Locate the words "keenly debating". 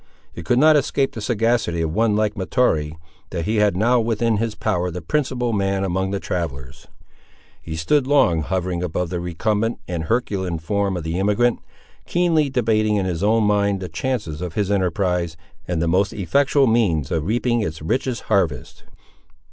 12.07-12.95